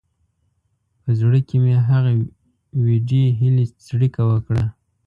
په 1.01 1.09
زړه 1.19 1.39
کې 1.47 1.55
مې 1.63 1.73
هغه 1.87 2.11
وېډې 2.83 3.23
هیلې 3.39 3.65
څړیکه 3.87 4.21
وکړه. 4.29 4.65